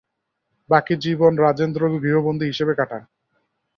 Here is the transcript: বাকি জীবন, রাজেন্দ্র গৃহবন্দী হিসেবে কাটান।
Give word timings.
বাকি 0.69 0.93
জীবন, 0.97 1.33
রাজেন্দ্র 1.37 1.81
গৃহবন্দী 1.95 2.45
হিসেবে 2.45 2.73
কাটান। 2.75 3.01